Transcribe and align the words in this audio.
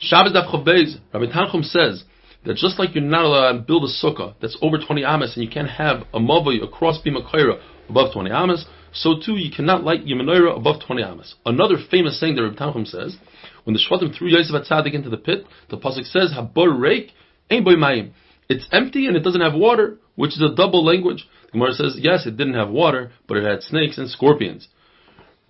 Shabbos 0.00 0.32
Daf 0.32 0.50
Chaf 0.50 0.64
Beis, 0.64 0.94
Rabbi 1.12 1.26
Tanchum 1.26 1.64
says 1.64 2.04
that 2.46 2.56
just 2.56 2.78
like 2.78 2.94
you're 2.94 3.02
not 3.02 3.24
allowed 3.24 3.52
to 3.52 3.58
build 3.58 3.82
a 3.82 4.06
sukkah 4.06 4.34
that's 4.40 4.56
over 4.62 4.78
20 4.78 5.04
amas 5.04 5.34
and 5.34 5.44
you 5.44 5.50
can't 5.50 5.68
have 5.68 6.02
a 6.14 6.20
mavoi, 6.20 6.62
a 6.62 6.68
cross 6.68 7.00
beam, 7.02 7.16
a 7.16 7.22
kaira 7.22 7.60
above 7.88 8.12
20 8.12 8.30
amas, 8.30 8.64
so 8.92 9.14
too 9.18 9.32
you 9.32 9.50
cannot 9.50 9.82
light 9.82 10.06
your 10.06 10.18
menorah 10.18 10.56
above 10.56 10.76
20 10.86 11.02
amas. 11.02 11.34
Another 11.44 11.74
famous 11.90 12.20
saying 12.20 12.36
that 12.36 12.42
Rabbi 12.42 12.56
Tanchum 12.56 12.86
says, 12.86 13.16
when 13.64 13.74
the 13.74 13.80
Shvatim 13.80 14.16
threw 14.16 14.28
Yosef 14.28 14.54
Atzadik 14.54 14.94
into 14.94 15.10
the 15.10 15.16
pit, 15.16 15.44
the 15.68 15.76
pasuk 15.76 16.04
says, 16.04 16.32
"Habor 16.32 16.78
reik 16.78 17.10
ein 17.50 17.64
boy 17.64 17.74
mayim." 17.74 18.12
It's 18.48 18.68
empty 18.70 19.06
and 19.08 19.16
it 19.16 19.24
doesn't 19.24 19.40
have 19.40 19.54
water, 19.54 19.98
which 20.14 20.30
is 20.30 20.40
a 20.40 20.54
double 20.54 20.84
language. 20.84 21.28
The 21.46 21.52
Gemara 21.52 21.72
says, 21.72 21.96
yes, 21.98 22.24
it 22.24 22.36
didn't 22.36 22.54
have 22.54 22.70
water, 22.70 23.10
but 23.26 23.36
it 23.36 23.44
had 23.44 23.62
snakes 23.62 23.98
and 23.98 24.08
scorpions. 24.08 24.68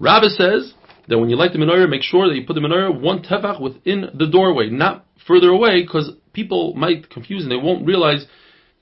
Rabbi 0.01 0.29
says 0.29 0.74
that 1.09 1.19
when 1.19 1.30
you 1.30 1.37
light 1.37 1.53
the 1.53 1.59
menorah, 1.59 1.89
make 1.89 2.03
sure 2.03 2.29
that 2.29 2.35
you 2.35 2.47
put 2.47 2.55
the 2.55 2.61
menorah 2.61 3.01
one 3.01 3.23
tefach 3.23 3.61
within 3.61 4.07
the 4.15 4.27
doorway, 4.27 4.69
not 4.69 5.07
further 5.27 5.49
away, 5.49 5.83
because 5.83 6.12
people 6.33 6.75
might 6.75 7.11
confuse 7.11 7.43
and 7.43 7.51
they 7.51 7.57
won't 7.57 7.87
realize 7.87 8.27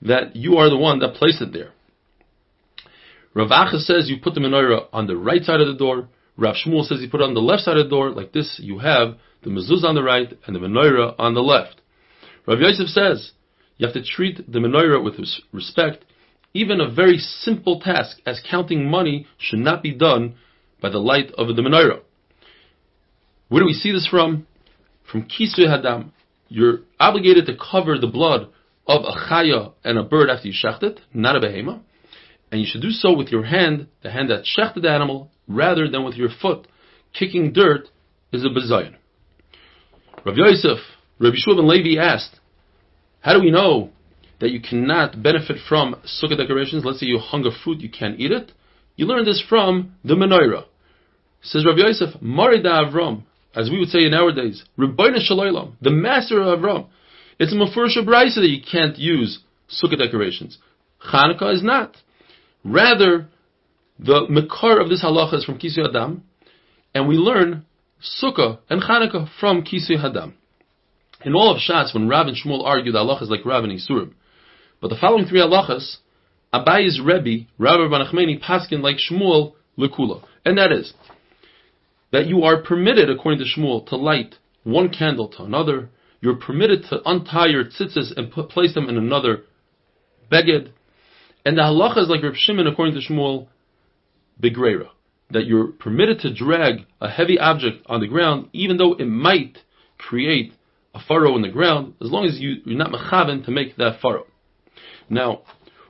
that 0.01 0.35
you 0.35 0.57
are 0.57 0.69
the 0.69 0.77
one 0.77 0.99
that 0.99 1.15
placed 1.15 1.41
it 1.41 1.53
there. 1.53 1.71
Rav 3.33 3.49
Acha 3.49 3.79
says 3.79 4.09
you 4.09 4.17
put 4.21 4.33
the 4.33 4.39
menorah 4.39 4.87
on 4.91 5.07
the 5.07 5.15
right 5.15 5.43
side 5.43 5.61
of 5.61 5.67
the 5.67 5.75
door. 5.75 6.09
Rav 6.37 6.55
Shmuel 6.55 6.85
says 6.85 6.99
you 7.01 7.09
put 7.09 7.21
it 7.21 7.23
on 7.25 7.33
the 7.33 7.39
left 7.39 7.63
side 7.63 7.77
of 7.77 7.85
the 7.85 7.89
door. 7.89 8.11
Like 8.11 8.33
this, 8.33 8.59
you 8.61 8.79
have 8.79 9.17
the 9.43 9.49
mezuzah 9.49 9.85
on 9.85 9.95
the 9.95 10.03
right 10.03 10.33
and 10.45 10.55
the 10.55 10.59
menorah 10.59 11.15
on 11.17 11.33
the 11.33 11.41
left. 11.41 11.81
Rav 12.45 12.59
Yosef 12.59 12.87
says 12.87 13.31
you 13.77 13.85
have 13.85 13.93
to 13.93 14.03
treat 14.03 14.51
the 14.51 14.59
menorah 14.59 15.03
with 15.03 15.15
respect. 15.53 16.03
Even 16.53 16.81
a 16.81 16.89
very 16.89 17.19
simple 17.19 17.79
task 17.79 18.17
as 18.25 18.41
counting 18.49 18.89
money 18.89 19.27
should 19.37 19.59
not 19.59 19.83
be 19.83 19.93
done 19.93 20.35
by 20.81 20.89
the 20.89 20.97
light 20.97 21.31
of 21.37 21.55
the 21.55 21.61
menorah. 21.61 22.01
Where 23.49 23.61
do 23.61 23.65
we 23.65 23.73
see 23.73 23.91
this 23.91 24.07
from? 24.07 24.47
From 25.11 25.23
Kisui 25.23 25.67
Hadam. 25.67 26.11
You're 26.49 26.79
obligated 26.99 27.45
to 27.47 27.57
cover 27.57 27.97
the 27.97 28.07
blood 28.07 28.49
of 28.87 29.01
a 29.03 29.29
chaya 29.29 29.73
and 29.83 29.97
a 29.97 30.03
bird 30.03 30.29
after 30.29 30.47
you 30.47 30.53
shecht 30.53 30.83
it, 30.83 30.99
not 31.13 31.35
a 31.35 31.39
behema. 31.39 31.81
And 32.51 32.61
you 32.61 32.67
should 32.69 32.81
do 32.81 32.91
so 32.91 33.13
with 33.13 33.29
your 33.29 33.43
hand, 33.43 33.87
the 34.01 34.11
hand 34.11 34.29
that 34.29 34.45
shechted 34.45 34.83
the 34.83 34.89
animal, 34.89 35.31
rather 35.47 35.89
than 35.89 36.05
with 36.05 36.15
your 36.15 36.29
foot. 36.41 36.67
Kicking 37.13 37.51
dirt 37.51 37.89
is 38.31 38.45
a 38.45 38.47
bezayin. 38.47 38.95
Rav 40.25 40.35
Yosef, 40.37 40.79
Rabbi 41.19 41.35
Shua 41.37 41.55
ben 41.55 41.67
Levi 41.67 42.01
asked, 42.01 42.39
how 43.21 43.33
do 43.33 43.41
we 43.41 43.51
know 43.51 43.89
that 44.39 44.51
you 44.51 44.61
cannot 44.61 45.21
benefit 45.21 45.57
from 45.67 45.95
sukkah 46.05 46.37
decorations? 46.37 46.85
Let's 46.85 46.99
say 46.99 47.07
you 47.07 47.19
hung 47.19 47.45
a 47.45 47.51
fruit, 47.63 47.81
you 47.81 47.89
can't 47.89 48.19
eat 48.19 48.31
it. 48.31 48.51
You 48.95 49.05
learn 49.05 49.25
this 49.25 49.43
from 49.47 49.95
the 50.03 50.15
menorah. 50.15 50.65
Says 51.41 51.65
Rabbi 51.65 51.79
Yosef, 51.79 52.19
Marida 52.21 52.85
Avram, 52.85 53.23
as 53.57 53.71
we 53.71 53.79
would 53.79 53.89
say 53.89 54.05
in 54.05 54.13
our 54.13 54.31
days, 54.31 54.63
Rabbeinu 54.77 55.17
Shalaylam, 55.29 55.73
the 55.81 55.89
master 55.89 56.39
of 56.39 56.59
Avram. 56.59 56.87
It's 57.39 57.51
a 57.51 57.55
Mefurish 57.55 57.97
Braisa 58.05 58.35
that 58.35 58.49
you 58.49 58.61
can't 58.61 58.97
use 58.97 59.39
sukkah 59.67 59.97
decorations. 59.97 60.59
Hanukkah 61.11 61.55
is 61.55 61.63
not. 61.63 61.97
Rather, 62.63 63.27
the 63.97 64.27
Mekar 64.29 64.79
of 64.79 64.89
this 64.89 65.03
halacha 65.03 65.35
is 65.35 65.43
from 65.43 65.57
Kisui 65.57 65.87
Hadam, 65.87 66.21
and 66.93 67.07
we 67.07 67.15
learn 67.15 67.65
Sukkah 68.21 68.59
and 68.69 68.81
Chanukah 68.81 69.27
from 69.39 69.63
Kisui 69.63 69.97
Hadam. 69.97 70.33
In 71.25 71.33
all 71.33 71.51
of 71.51 71.57
Shas, 71.57 71.95
when 71.95 72.07
Rav 72.07 72.27
and 72.27 72.37
Shmuel 72.37 72.63
argue 72.63 72.91
the 72.91 72.99
halachas 72.99 73.29
like 73.29 73.43
Rav 73.43 73.63
and 73.63 73.73
Isurim, 73.73 74.13
but 74.79 74.89
the 74.89 74.97
following 75.01 75.25
three 75.25 75.39
halachas, 75.39 75.97
Abayi's 76.53 77.01
Rebbe, 77.03 77.47
Rav 77.57 77.89
bar 77.89 78.05
Nachmani, 78.05 78.39
Paskin 78.39 78.81
like 78.81 78.97
Shmuel, 78.97 79.53
Lekula. 79.79 80.23
And 80.45 80.59
that 80.59 80.71
is, 80.71 80.93
that 82.11 82.27
you 82.27 82.43
are 82.43 82.61
permitted, 82.61 83.09
according 83.09 83.39
to 83.39 83.45
Shmuel, 83.45 83.85
to 83.87 83.95
light 83.95 84.35
one 84.63 84.89
candle 84.89 85.29
to 85.29 85.43
another. 85.43 85.89
You're 86.21 86.35
permitted 86.35 86.83
to 86.89 87.01
untie 87.05 87.47
your 87.47 87.65
tzitzis 87.65 88.15
and 88.15 88.31
put, 88.31 88.49
place 88.49 88.73
them 88.73 88.89
in 88.89 88.97
another 88.97 89.43
beged. 90.31 90.71
And 91.45 91.57
the 91.57 91.61
halacha 91.61 91.99
is 91.99 92.09
like 92.09 92.23
Reb 92.23 92.35
Shimon, 92.35 92.67
according 92.67 92.95
to 92.95 93.01
Shmuel, 93.01 93.47
begrera, 94.41 94.89
that 95.31 95.45
you're 95.45 95.67
permitted 95.67 96.19
to 96.19 96.33
drag 96.33 96.85
a 96.99 97.09
heavy 97.09 97.39
object 97.39 97.85
on 97.87 98.01
the 98.01 98.07
ground, 98.07 98.49
even 98.53 98.77
though 98.77 98.93
it 98.93 99.05
might 99.05 99.59
create 99.97 100.53
a 100.93 100.99
furrow 101.07 101.35
in 101.35 101.41
the 101.41 101.49
ground, 101.49 101.93
as 102.01 102.11
long 102.11 102.25
as 102.25 102.39
you, 102.39 102.55
you're 102.65 102.77
not 102.77 102.91
mechaven 102.91 103.45
to 103.45 103.51
make 103.51 103.75
that 103.77 103.99
furrow. 104.01 104.25
Now, 105.09 105.41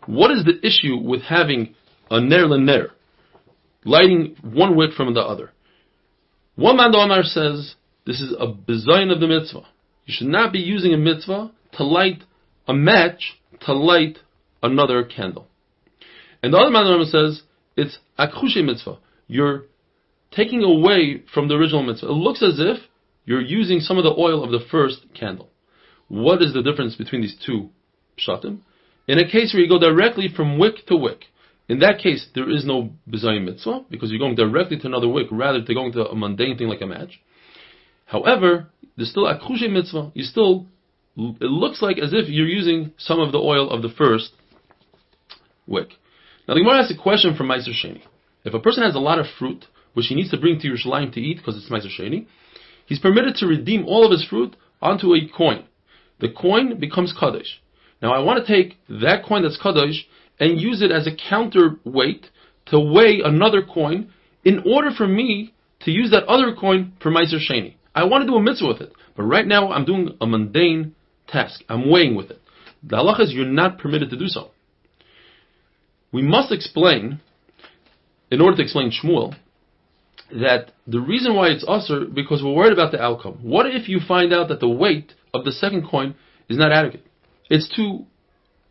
what 0.05 0.31
is 0.31 0.45
the 0.45 0.65
issue 0.65 0.97
with 0.97 1.21
having 1.21 1.75
a 2.09 2.19
ner 2.19 2.47
ner, 2.57 2.91
lighting 3.83 4.35
one 4.41 4.75
wick 4.75 4.91
from 4.93 5.13
the 5.13 5.21
other? 5.21 5.51
One 6.57 6.77
man 6.77 6.91
the 6.91 6.97
Omar 6.97 7.21
says 7.21 7.75
this 8.07 8.19
is 8.19 8.33
a 8.33 8.47
bizayin 8.47 9.13
of 9.13 9.19
the 9.19 9.27
mitzvah. 9.27 9.61
You 10.07 10.13
should 10.17 10.27
not 10.27 10.51
be 10.51 10.57
using 10.57 10.91
a 10.91 10.97
mitzvah 10.97 11.51
to 11.73 11.83
light 11.83 12.23
a 12.67 12.73
match 12.73 13.37
to 13.61 13.73
light 13.73 14.17
another 14.63 15.03
candle. 15.03 15.47
And 16.41 16.51
the 16.51 16.57
other 16.57 16.71
man 16.71 17.05
says 17.05 17.43
it's 17.75 17.99
akhushe 18.17 18.65
mitzvah. 18.65 18.97
You're 19.27 19.65
taking 20.31 20.63
away 20.63 21.21
from 21.31 21.47
the 21.47 21.53
original 21.53 21.83
mitzvah. 21.83 22.07
It 22.07 22.13
looks 22.13 22.41
as 22.41 22.55
if 22.57 22.79
you're 23.23 23.39
using 23.39 23.79
some 23.79 23.99
of 23.99 24.03
the 24.03 24.15
oil 24.19 24.43
of 24.43 24.49
the 24.49 24.65
first 24.71 25.05
candle. 25.13 25.49
What 26.07 26.41
is 26.41 26.53
the 26.53 26.63
difference 26.63 26.95
between 26.95 27.21
these 27.21 27.37
two 27.45 27.69
pshatim? 28.17 28.61
In 29.07 29.19
a 29.19 29.29
case 29.29 29.53
where 29.53 29.61
you 29.61 29.69
go 29.69 29.79
directly 29.79 30.27
from 30.35 30.57
wick 30.57 30.87
to 30.87 30.95
wick, 30.95 31.25
in 31.67 31.79
that 31.79 31.99
case 31.99 32.27
there 32.35 32.49
is 32.49 32.65
no 32.65 32.91
bizayim 33.09 33.45
mitzvah 33.45 33.85
because 33.89 34.09
you're 34.09 34.19
going 34.19 34.35
directly 34.35 34.77
to 34.77 34.87
another 34.87 35.07
wick 35.07 35.27
rather 35.31 35.61
than 35.61 35.75
going 35.75 35.91
to 35.93 36.07
a 36.07 36.15
mundane 36.15 36.57
thing 36.57 36.67
like 36.67 36.81
a 36.81 36.85
match. 36.85 37.19
However, 38.05 38.67
there's 38.95 39.11
still 39.11 39.25
akhushe 39.25 39.69
mitzvah. 39.69 40.11
You 40.13 40.23
still 40.23 40.67
it 41.17 41.49
looks 41.49 41.81
like 41.81 41.97
as 41.97 42.13
if 42.13 42.29
you're 42.29 42.47
using 42.47 42.93
some 42.97 43.19
of 43.19 43.31
the 43.31 43.39
oil 43.39 43.69
of 43.71 43.81
the 43.81 43.89
first 43.89 44.33
wick. 45.65 45.89
Now 46.47 46.53
the 46.53 46.61
Gemara 46.61 46.83
asks 46.83 46.93
a 46.93 47.01
question 47.01 47.35
from 47.35 47.47
Meiser 47.47 47.73
Sheni. 47.73 48.01
If 48.45 48.53
a 48.53 48.59
person 48.59 48.83
has 48.83 48.95
a 48.95 48.99
lot 48.99 49.19
of 49.19 49.25
fruit, 49.37 49.65
which 49.93 50.07
he 50.07 50.15
needs 50.15 50.29
to 50.31 50.39
bring 50.39 50.59
to 50.59 50.67
Yerushalayim 50.67 51.11
to 51.13 51.19
eat 51.19 51.37
because 51.37 51.57
it's 51.57 51.71
Meiser 51.71 51.89
Sheni, 51.89 52.27
he's 52.85 52.99
permitted 52.99 53.35
to 53.35 53.47
redeem 53.47 53.85
all 53.85 54.05
of 54.05 54.11
his 54.11 54.23
fruit 54.23 54.55
onto 54.81 55.13
a 55.13 55.27
coin. 55.35 55.65
The 56.19 56.29
coin 56.29 56.79
becomes 56.79 57.13
Kaddish. 57.19 57.61
Now 58.01 58.13
I 58.13 58.19
want 58.19 58.45
to 58.45 58.53
take 58.53 58.77
that 58.87 59.25
coin 59.25 59.43
that's 59.43 59.61
Kaddish 59.61 60.07
and 60.39 60.59
use 60.59 60.81
it 60.81 60.91
as 60.91 61.07
a 61.07 61.15
counterweight 61.29 62.27
to 62.67 62.79
weigh 62.79 63.21
another 63.23 63.61
coin 63.61 64.11
in 64.43 64.63
order 64.65 64.91
for 64.91 65.07
me 65.07 65.53
to 65.81 65.91
use 65.91 66.11
that 66.11 66.25
other 66.25 66.55
coin 66.55 66.93
for 67.01 67.11
Meiser 67.11 67.39
Sheni. 67.39 67.75
I 67.95 68.03
want 68.05 68.23
to 68.23 68.27
do 68.27 68.35
a 68.35 68.41
mitzvah 68.41 68.67
with 68.67 68.81
it, 68.81 68.93
but 69.15 69.23
right 69.23 69.45
now 69.45 69.71
I'm 69.71 69.85
doing 69.85 70.15
a 70.21 70.27
mundane 70.27 70.95
task. 71.27 71.63
I'm 71.67 71.89
weighing 71.89 72.15
with 72.15 72.29
it. 72.29 72.41
The 72.83 72.97
halacha 72.97 73.21
is 73.21 73.33
you're 73.33 73.45
not 73.45 73.79
permitted 73.79 74.11
to 74.11 74.17
do 74.17 74.27
so 74.27 74.51
we 76.11 76.21
must 76.21 76.51
explain, 76.51 77.19
in 78.31 78.41
order 78.41 78.57
to 78.57 78.63
explain 78.63 78.91
Shmuel, 78.91 79.35
that 80.31 80.71
the 80.85 80.99
reason 80.99 81.35
why 81.35 81.47
it's 81.47 81.65
usher 81.67 82.05
because 82.05 82.41
we're 82.43 82.53
worried 82.53 82.73
about 82.73 82.91
the 82.91 83.01
outcome. 83.01 83.39
What 83.41 83.65
if 83.67 83.87
you 83.87 83.99
find 84.05 84.33
out 84.33 84.49
that 84.49 84.59
the 84.59 84.69
weight 84.69 85.13
of 85.33 85.45
the 85.45 85.51
second 85.51 85.87
coin 85.89 86.15
is 86.49 86.57
not 86.57 86.71
adequate? 86.71 87.05
It's 87.49 87.73
too, 87.73 88.05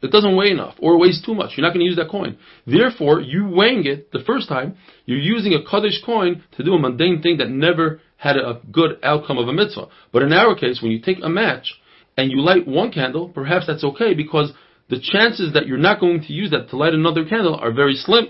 it 0.06 0.12
doesn't 0.12 0.36
weigh 0.36 0.50
enough, 0.50 0.74
or 0.78 0.98
weighs 0.98 1.22
too 1.24 1.34
much. 1.34 1.52
You're 1.56 1.66
not 1.66 1.74
going 1.74 1.84
to 1.84 1.86
use 1.86 1.96
that 1.96 2.10
coin. 2.10 2.38
Therefore, 2.66 3.20
you 3.20 3.48
weighing 3.48 3.86
it 3.86 4.10
the 4.12 4.24
first 4.26 4.48
time, 4.48 4.76
you're 5.04 5.18
using 5.18 5.52
a 5.54 5.62
Kaddish 5.68 6.02
coin 6.04 6.42
to 6.56 6.64
do 6.64 6.74
a 6.74 6.78
mundane 6.78 7.22
thing 7.22 7.38
that 7.38 7.50
never 7.50 8.00
had 8.16 8.36
a 8.36 8.60
good 8.70 8.98
outcome 9.02 9.38
of 9.38 9.48
a 9.48 9.52
mitzvah. 9.52 9.88
But 10.12 10.22
in 10.22 10.32
our 10.32 10.54
case, 10.54 10.80
when 10.82 10.92
you 10.92 11.00
take 11.00 11.18
a 11.22 11.28
match 11.28 11.74
and 12.16 12.30
you 12.30 12.40
light 12.40 12.66
one 12.66 12.90
candle, 12.90 13.28
perhaps 13.28 13.66
that's 13.66 13.84
okay 13.84 14.14
because 14.14 14.52
the 14.88 15.00
chances 15.00 15.52
that 15.54 15.66
you're 15.66 15.78
not 15.78 16.00
going 16.00 16.22
to 16.22 16.32
use 16.32 16.50
that 16.50 16.70
to 16.70 16.76
light 16.76 16.94
another 16.94 17.24
candle 17.24 17.54
are 17.54 17.72
very 17.72 17.94
slim. 17.94 18.28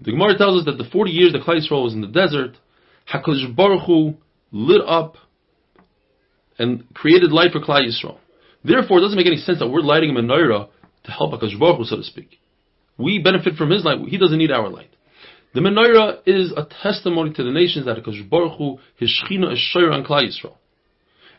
The 0.00 0.10
Gemara 0.10 0.36
tells 0.36 0.60
us 0.60 0.66
that 0.66 0.82
the 0.82 0.90
40 0.90 1.10
years 1.10 1.32
that 1.32 1.42
Klal 1.42 1.60
Yisrael 1.60 1.84
was 1.84 1.94
in 1.94 2.00
the 2.00 2.08
desert, 2.08 2.56
HaKadosh 3.12 3.54
Baruch 3.54 3.86
Hu 3.86 4.14
lit 4.50 4.82
up 4.86 5.16
and 6.58 6.92
created 6.94 7.32
light 7.32 7.52
for 7.52 7.60
Klal 7.60 7.86
Yisrael. 7.86 8.18
Therefore, 8.64 8.98
it 8.98 9.02
doesn't 9.02 9.16
make 9.16 9.26
any 9.26 9.36
sense 9.36 9.58
that 9.58 9.68
we're 9.68 9.80
lighting 9.80 10.10
a 10.10 10.20
menorah 10.20 10.68
to 11.04 11.10
help 11.10 11.32
HaKadosh 11.32 11.58
Baruch 11.58 11.86
so 11.86 11.96
to 11.96 12.02
speak. 12.02 12.38
We 12.96 13.18
benefit 13.18 13.56
from 13.56 13.70
his 13.70 13.84
light. 13.84 13.98
He 14.08 14.18
doesn't 14.18 14.38
need 14.38 14.50
our 14.50 14.68
light. 14.68 14.90
The 15.54 15.60
menorah 15.60 16.20
is 16.26 16.52
a 16.56 16.66
testimony 16.82 17.32
to 17.34 17.44
the 17.44 17.52
nations 17.52 17.86
that 17.86 17.98
HaKadosh 17.98 18.28
Baruch 18.28 18.58
Hu, 18.58 18.78
his 18.96 19.10
Shechina 19.10 19.52
is 19.52 19.58
Shoyer 19.58 19.92
on 19.92 20.04
Klal 20.04 20.26
Yisrael. 20.26 20.56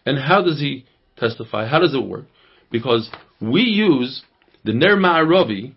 And 0.06 0.20
how 0.20 0.44
does 0.44 0.60
he 0.60 0.86
testify? 1.18 1.68
How 1.68 1.80
does 1.80 1.96
it 1.96 2.06
work? 2.06 2.26
because 2.72 3.10
we 3.40 3.62
use 3.62 4.24
the 4.64 4.74
Ner 4.74 4.98
Ma'aravi 4.98 5.74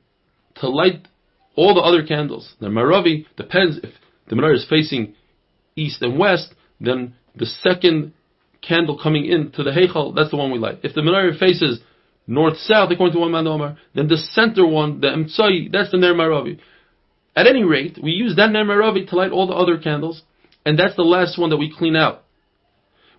to 0.57 0.69
light 0.69 1.07
all 1.55 1.75
the 1.75 1.81
other 1.81 2.05
candles. 2.05 2.55
The 2.61 2.67
Ma'aravi 2.67 3.27
depends 3.37 3.79
if 3.83 3.91
the 4.29 4.37
menorah 4.37 4.57
is 4.57 4.67
facing 4.69 5.15
east 5.77 6.03
and 6.03 6.19
west, 6.19 6.55
then 6.81 7.15
the 7.37 7.47
second 7.47 8.15
candle 8.63 8.99
coming 9.01 9.25
into 9.25 9.63
the 9.63 9.71
Heichal, 9.71 10.15
that's 10.15 10.31
the 10.31 10.37
one 10.37 10.51
we 10.51 10.59
light. 10.59 10.81
If 10.83 10.95
the 10.95 11.01
menorah 11.01 11.39
faces 11.39 11.81
north-south, 12.27 12.91
according 12.91 13.15
to 13.15 13.21
one 13.21 13.33
man 13.33 13.47
Omar, 13.47 13.79
then 13.95 14.09
the 14.09 14.17
center 14.17 14.67
one, 14.67 15.01
the 15.01 15.09
Emtsai, 15.09 15.73
that's 15.73 15.91
the 15.91 15.97
Ner 15.97 16.15
Ma'aravi. 16.15 16.59
At 17.35 17.47
any 17.47 17.65
rate, 17.65 17.99
we 18.03 18.11
use 18.11 18.37
that 18.37 18.51
Ner 18.51 18.65
Ma'aravi 18.65 19.09
to 19.09 19.17
light 19.17 19.31
all 19.33 19.47
the 19.47 19.55
other 19.55 19.79
candles, 19.79 20.23
and 20.67 20.79
that's 20.79 20.97
the 20.97 21.03
last 21.03 21.39
one 21.39 21.51
that 21.51 21.57
we 21.57 21.73
clean 21.77 21.97
out. 21.97 22.25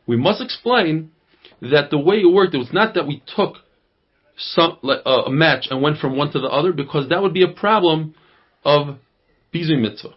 we 0.06 0.18
must 0.18 0.42
explain 0.42 1.12
that 1.62 1.90
the 1.92 1.98
way 1.98 2.18
it 2.18 2.32
worked, 2.32 2.54
it 2.56 2.58
was 2.58 2.74
not 2.74 2.94
that 2.96 3.08
we 3.08 3.22
took 3.36 3.56
some 4.38 4.78
uh, 4.84 5.24
a 5.28 5.32
match 5.32 5.68
and 5.70 5.82
went 5.82 5.98
from 5.98 6.16
one 6.16 6.32
to 6.32 6.40
the 6.40 6.48
other, 6.48 6.72
because 6.72 7.10
that 7.10 7.22
would 7.22 7.34
be 7.34 7.44
a 7.44 7.48
problem 7.48 8.16
of 8.64 8.98
bizui 9.54 9.80
mitzvah. 9.80 10.16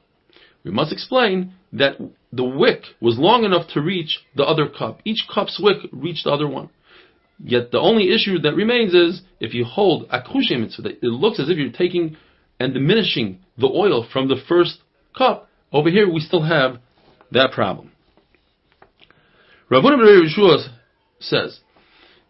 We 0.64 0.70
must 0.70 0.92
explain 0.92 1.54
that 1.72 1.96
the 2.32 2.44
wick 2.44 2.82
was 3.00 3.18
long 3.18 3.44
enough 3.44 3.68
to 3.74 3.80
reach 3.80 4.20
the 4.36 4.44
other 4.44 4.68
cup. 4.68 5.00
Each 5.04 5.24
cup's 5.32 5.60
wick 5.60 5.78
reached 5.92 6.24
the 6.24 6.30
other 6.30 6.48
one. 6.48 6.70
Yet 7.44 7.72
the 7.72 7.80
only 7.80 8.14
issue 8.14 8.38
that 8.40 8.54
remains 8.54 8.94
is 8.94 9.22
if 9.40 9.54
you 9.54 9.64
hold 9.64 10.08
akushe 10.08 10.58
mitzvah, 10.58 10.90
it 10.90 11.02
looks 11.02 11.40
as 11.40 11.48
if 11.48 11.58
you're 11.58 11.72
taking 11.72 12.16
and 12.60 12.74
diminishing 12.74 13.40
the 13.58 13.66
oil 13.66 14.06
from 14.12 14.28
the 14.28 14.36
first 14.48 14.78
cup. 15.16 15.48
Over 15.72 15.90
here, 15.90 16.10
we 16.10 16.20
still 16.20 16.42
have 16.42 16.76
that 17.32 17.50
problem. 17.52 17.90
Rabbi 19.68 19.88
Yeshua 19.88 20.68
says, 21.18 21.60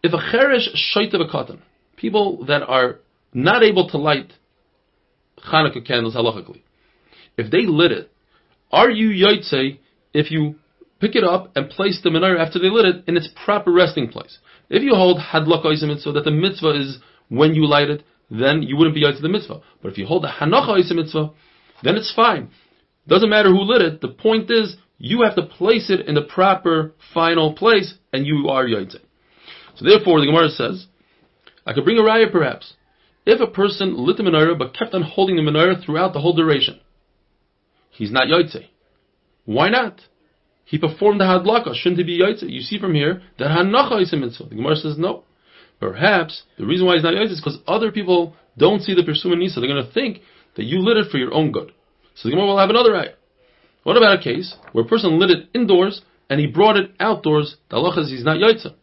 if 0.01 0.13
a 0.13 0.17
cheresh 0.17 0.67
shaita 0.95 1.15
katan, 1.29 1.59
people 1.97 2.45
that 2.45 2.63
are 2.63 2.99
not 3.33 3.63
able 3.63 3.89
to 3.89 3.97
light 3.97 4.33
Hanukkah 5.45 5.85
candles 5.85 6.15
halachically, 6.15 6.61
if 7.37 7.51
they 7.51 7.65
lit 7.65 7.91
it, 7.91 8.12
are 8.73 8.89
you 8.89 9.09
yaitse 9.09 9.79
if 10.13 10.31
you 10.31 10.55
pick 10.99 11.15
it 11.15 11.23
up 11.23 11.51
and 11.55 11.69
place 11.69 12.01
the 12.03 12.09
menorah 12.09 12.45
after 12.45 12.59
they 12.59 12.69
lit 12.69 12.85
it 12.85 13.03
in 13.07 13.15
its 13.15 13.29
proper 13.45 13.71
resting 13.71 14.09
place? 14.09 14.39
If 14.69 14.81
you 14.81 14.95
hold 14.95 15.19
hadlaka 15.19 15.87
mitzvah 15.87 16.11
that 16.13 16.25
the 16.25 16.31
mitzvah 16.31 16.81
is 16.81 16.97
when 17.29 17.53
you 17.53 17.67
light 17.67 17.89
it, 17.89 18.03
then 18.31 18.63
you 18.63 18.75
wouldn't 18.75 18.95
be 18.95 19.03
yaitse 19.03 19.21
the 19.21 19.29
mitzvah. 19.29 19.61
But 19.81 19.91
if 19.91 19.97
you 19.97 20.07
hold 20.07 20.23
the 20.23 20.29
hanacha 20.39 20.91
mitzvah, 20.95 21.31
then 21.83 21.95
it's 21.95 22.13
fine. 22.13 22.49
Doesn't 23.07 23.29
matter 23.29 23.49
who 23.49 23.61
lit 23.61 23.81
it. 23.81 24.01
The 24.01 24.07
point 24.07 24.49
is 24.49 24.77
you 24.97 25.21
have 25.21 25.35
to 25.35 25.43
place 25.43 25.89
it 25.89 26.07
in 26.07 26.15
the 26.15 26.21
proper 26.21 26.93
final 27.13 27.53
place, 27.53 27.93
and 28.11 28.25
you 28.25 28.49
are 28.49 28.65
yaitse. 28.65 28.97
So 29.75 29.85
therefore, 29.85 30.19
the 30.19 30.27
Gemara 30.27 30.49
says, 30.49 30.87
I 31.65 31.73
could 31.73 31.83
bring 31.83 31.97
a 31.97 32.01
raya 32.01 32.31
perhaps. 32.31 32.73
If 33.25 33.39
a 33.39 33.47
person 33.47 33.97
lit 33.97 34.17
the 34.17 34.23
menorah 34.23 34.57
but 34.57 34.73
kept 34.73 34.93
on 34.93 35.03
holding 35.03 35.35
the 35.35 35.41
menorah 35.41 35.83
throughout 35.83 36.13
the 36.13 36.19
whole 36.19 36.35
duration, 36.35 36.79
he's 37.93 38.11
not 38.11 38.27
yaitse. 38.27 38.65
Why 39.45 39.69
not? 39.69 40.01
He 40.65 40.77
performed 40.77 41.19
the 41.19 41.25
hadlaka. 41.25 41.75
Shouldn't 41.75 41.99
he 41.99 42.03
be 42.03 42.19
yaitse? 42.19 42.49
You 42.49 42.61
see 42.61 42.79
from 42.79 42.93
here 42.93 43.21
that 43.39 43.49
hanacha 43.49 44.01
is 44.01 44.13
a 44.13 44.17
mitzvah. 44.17 44.49
The 44.49 44.55
Gemara 44.55 44.75
says 44.75 44.97
no. 44.97 45.23
Perhaps 45.79 46.43
the 46.57 46.65
reason 46.65 46.85
why 46.85 46.95
he's 46.95 47.03
not 47.03 47.13
yaitse 47.13 47.31
is 47.31 47.41
because 47.41 47.59
other 47.67 47.91
people 47.91 48.35
don't 48.57 48.81
see 48.81 48.93
the 48.93 49.01
Pirsum 49.01 49.37
Nisa. 49.37 49.59
They're 49.59 49.69
going 49.69 49.85
to 49.85 49.91
think 49.91 50.19
that 50.55 50.63
you 50.63 50.79
lit 50.79 50.97
it 50.97 51.11
for 51.11 51.17
your 51.17 51.33
own 51.33 51.51
good. 51.51 51.71
So 52.15 52.29
the 52.29 52.35
Gemara 52.35 52.47
will 52.47 52.59
have 52.59 52.69
another 52.69 52.91
raya. 52.91 53.13
What 53.83 53.97
about 53.97 54.19
a 54.19 54.23
case 54.23 54.55
where 54.71 54.85
a 54.85 54.87
person 54.87 55.19
lit 55.19 55.31
it 55.31 55.49
indoors 55.53 56.01
and 56.29 56.39
he 56.39 56.47
brought 56.47 56.77
it 56.77 56.91
outdoors? 56.99 57.57
The 57.69 57.77
halacha 57.77 58.03
is 58.03 58.11
he's 58.11 58.23
not 58.23 58.37
yaitse. 58.37 58.73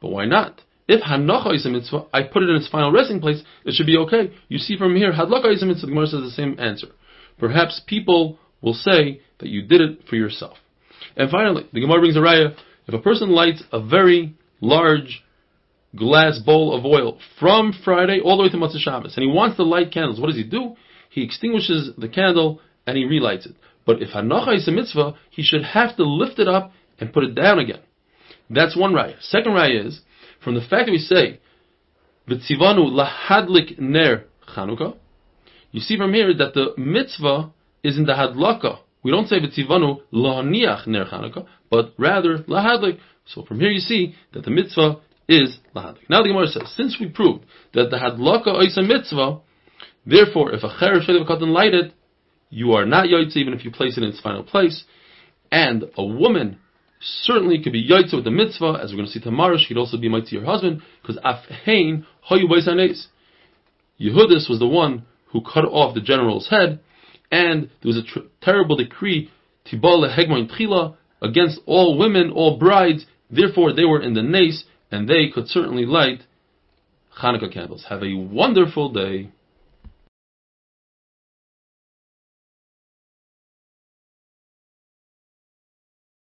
But 0.00 0.10
why 0.10 0.24
not? 0.24 0.62
If 0.88 1.02
hanacha 1.02 1.54
is 1.54 1.66
a 1.66 1.70
mitzvah, 1.70 2.06
I 2.12 2.22
put 2.22 2.42
it 2.42 2.48
in 2.48 2.56
its 2.56 2.68
final 2.68 2.90
resting 2.90 3.20
place, 3.20 3.42
it 3.64 3.74
should 3.74 3.86
be 3.86 3.96
okay. 3.98 4.32
You 4.48 4.58
see 4.58 4.76
from 4.76 4.96
here, 4.96 5.12
hadlaka 5.12 5.52
is 5.52 5.62
a 5.62 5.66
mitzvah, 5.66 5.86
the 5.86 5.92
Gemara 5.92 6.06
says 6.06 6.22
the 6.22 6.30
same 6.30 6.56
answer. 6.58 6.88
Perhaps 7.42 7.80
people 7.88 8.38
will 8.60 8.72
say 8.72 9.20
that 9.40 9.48
you 9.48 9.62
did 9.62 9.80
it 9.80 10.06
for 10.08 10.14
yourself. 10.14 10.58
And 11.16 11.28
finally, 11.28 11.66
the 11.72 11.80
Gemara 11.80 11.98
brings 11.98 12.16
a 12.16 12.20
raya, 12.20 12.56
if 12.86 12.94
a 12.94 13.00
person 13.00 13.30
lights 13.30 13.64
a 13.72 13.84
very 13.84 14.36
large 14.60 15.24
glass 15.96 16.38
bowl 16.38 16.72
of 16.72 16.84
oil 16.86 17.18
from 17.40 17.72
Friday 17.84 18.20
all 18.24 18.36
the 18.36 18.44
way 18.44 18.48
to 18.48 18.56
Motzei 18.56 18.78
Shabbos, 18.78 19.16
and 19.16 19.24
he 19.24 19.28
wants 19.28 19.56
to 19.56 19.64
light 19.64 19.90
candles, 19.90 20.20
what 20.20 20.28
does 20.28 20.36
he 20.36 20.44
do? 20.44 20.76
He 21.10 21.24
extinguishes 21.24 21.90
the 21.98 22.08
candle 22.08 22.60
and 22.86 22.96
he 22.96 23.06
relights 23.06 23.46
it. 23.46 23.56
But 23.84 24.00
if 24.00 24.10
hanacha 24.10 24.58
is 24.58 24.68
a 24.68 24.70
mitzvah, 24.70 25.16
he 25.30 25.42
should 25.42 25.64
have 25.64 25.96
to 25.96 26.04
lift 26.04 26.38
it 26.38 26.46
up 26.46 26.70
and 27.00 27.12
put 27.12 27.24
it 27.24 27.34
down 27.34 27.58
again. 27.58 27.80
That's 28.50 28.76
one 28.76 28.92
raya. 28.92 29.20
Second 29.20 29.50
raya 29.50 29.88
is, 29.88 30.00
from 30.44 30.54
the 30.54 30.60
fact 30.60 30.86
that 30.86 30.92
we 30.92 30.98
say, 30.98 31.40
V'tzivanu 32.28 32.92
lahadlik 32.92 33.80
ner 33.80 34.26
Chanukah, 34.54 34.94
you 35.72 35.80
see 35.80 35.96
from 35.96 36.12
here 36.14 36.32
that 36.34 36.54
the 36.54 36.74
mitzvah 36.76 37.50
is 37.82 37.96
in 37.96 38.04
the 38.04 38.12
hadlaka. 38.12 38.78
We 39.02 39.10
don't 39.10 39.26
say 39.26 39.40
v'tzivanu 39.40 40.02
lahaniach 40.12 40.86
ner 40.86 41.06
Chanukah, 41.06 41.46
but 41.70 41.94
rather 41.98 42.38
lahadlik. 42.38 42.98
So 43.26 43.42
from 43.42 43.58
here 43.58 43.70
you 43.70 43.80
see 43.80 44.14
that 44.32 44.44
the 44.44 44.50
mitzvah 44.50 45.00
is 45.28 45.58
lahadlik. 45.74 46.08
Now 46.08 46.22
the 46.22 46.28
Gemara 46.28 46.46
says, 46.46 46.72
since 46.76 46.98
we 47.00 47.08
proved 47.08 47.44
that 47.74 47.90
the 47.90 47.96
hadlaka 47.96 48.64
is 48.64 48.76
a 48.76 48.82
mitzvah, 48.82 49.40
therefore 50.06 50.52
if 50.52 50.62
a 50.62 50.68
cheresh 50.68 51.08
katan 51.08 51.48
light 51.48 51.74
it, 51.74 51.92
you 52.50 52.72
are 52.72 52.84
not 52.84 53.06
yaitz 53.06 53.36
even 53.36 53.54
if 53.54 53.64
you 53.64 53.70
place 53.70 53.96
it 53.96 54.04
in 54.04 54.10
its 54.10 54.20
final 54.20 54.42
place, 54.42 54.84
and 55.50 55.84
a 55.96 56.04
woman 56.04 56.58
certainly 57.00 57.62
could 57.62 57.72
be 57.72 57.88
yaitza 57.88 58.14
with 58.14 58.24
the 58.24 58.30
mitzvah, 58.30 58.78
as 58.82 58.90
we're 58.90 58.96
going 58.96 59.06
to 59.06 59.12
see 59.12 59.20
tomorrow. 59.20 59.56
She 59.58 59.68
could 59.68 59.78
also 59.78 59.96
be 59.96 60.08
mitzvah 60.08 60.36
your 60.36 60.44
husband, 60.44 60.82
because 61.00 61.18
afhein 61.24 62.04
baisanes. 62.30 63.06
Yehudis 64.00 64.48
was 64.48 64.58
the 64.58 64.68
one 64.68 65.06
who 65.32 65.40
cut 65.40 65.64
off 65.64 65.94
the 65.94 66.00
general's 66.00 66.48
head, 66.48 66.80
and 67.30 67.62
there 67.82 67.88
was 67.88 67.96
a 67.96 68.02
tr- 68.02 68.26
terrible 68.40 68.76
decree 68.76 69.30
tibal 69.64 70.08
hegmoin 70.08 70.50
tchila 70.50 70.96
against 71.20 71.60
all 71.66 71.98
women, 71.98 72.30
all 72.30 72.58
brides. 72.58 73.06
Therefore, 73.30 73.72
they 73.72 73.84
were 73.84 74.02
in 74.02 74.14
the 74.14 74.22
nace, 74.22 74.64
and 74.90 75.08
they 75.08 75.28
could 75.32 75.48
certainly 75.48 75.86
light 75.86 76.22
Hanukkah 77.20 77.52
candles. 77.52 77.86
Have 77.88 78.02
a 78.02 78.14
wonderful 78.14 78.92
day. 78.92 79.30